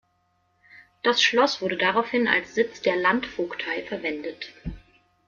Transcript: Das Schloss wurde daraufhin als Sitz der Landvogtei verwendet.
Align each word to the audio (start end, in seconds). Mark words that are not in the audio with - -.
Das 1.03 1.21
Schloss 1.21 1.61
wurde 1.61 1.77
daraufhin 1.77 2.27
als 2.27 2.55
Sitz 2.55 2.81
der 2.81 2.95
Landvogtei 2.95 3.83
verwendet. 3.83 4.51